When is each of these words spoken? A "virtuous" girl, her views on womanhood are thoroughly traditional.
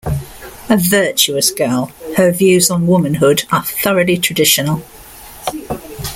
A 0.67 0.77
"virtuous" 0.77 1.51
girl, 1.51 1.91
her 2.17 2.31
views 2.31 2.71
on 2.71 2.87
womanhood 2.87 3.43
are 3.51 3.63
thoroughly 3.63 4.17
traditional. 4.17 4.83